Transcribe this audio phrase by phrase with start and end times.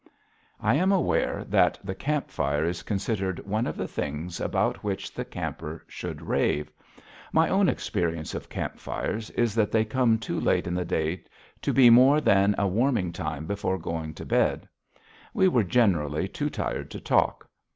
[0.59, 5.13] I am aware that the camp fire is considered one of the things about which
[5.13, 6.71] the camper should rave.
[7.31, 11.23] My own experience of camp fires is that they come too late in the day
[11.61, 14.67] to be more than a warming time before going to bed.
[15.35, 17.47] We were generally too tired to talk.